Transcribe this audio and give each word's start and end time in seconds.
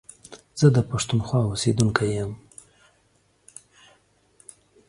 زه 0.59 0.67
دا 0.75 0.81
پښتونخوا 0.91 1.39
اوسيدونکی 1.45 2.09
يم. 2.17 2.31